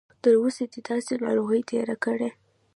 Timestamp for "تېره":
1.69-1.95